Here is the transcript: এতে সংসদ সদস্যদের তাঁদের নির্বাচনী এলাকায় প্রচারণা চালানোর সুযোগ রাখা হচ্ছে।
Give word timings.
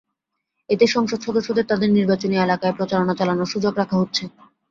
এতে 0.69 0.85
সংসদ 0.87 1.19
সদস্যদের 1.21 1.65
তাঁদের 1.67 1.89
নির্বাচনী 1.91 2.35
এলাকায় 2.37 2.77
প্রচারণা 2.77 3.13
চালানোর 3.15 3.51
সুযোগ 3.53 3.73
রাখা 3.77 3.97
হচ্ছে। 3.99 4.23